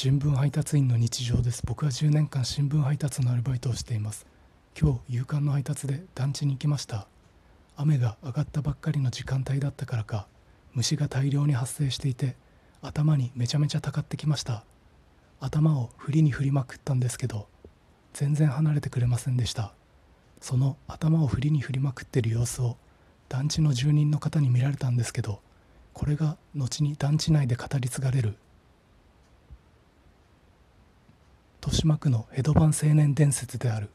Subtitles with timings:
[0.00, 1.60] 新聞配達員の日常です。
[1.66, 4.28] 僕は10年間新聞配達のアルバイトをしています。
[4.80, 7.08] 今日夕刊の配達で団地に行きました。
[7.74, 10.28] 雨が上がったばっかりの時間帯だったからか
[10.72, 12.36] 虫が大量に発生していて
[12.80, 14.62] 頭にめちゃめちゃたかってきました。
[15.40, 17.48] 頭を振りに振りまくったんですけど
[18.12, 19.74] 全然離れてくれませんでした。
[20.40, 22.76] その頭を振りに振りまくってる様子を
[23.28, 25.40] 団地の住人の方に見られたんですけど
[25.92, 28.36] これが後に団地内で語り継がれる。
[31.78, 33.88] 島区の江戸版青年伝説である。